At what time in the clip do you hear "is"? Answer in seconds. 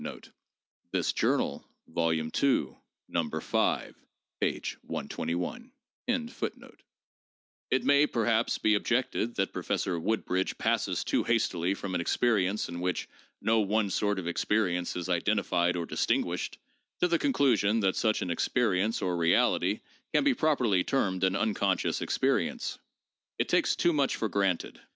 14.95-15.07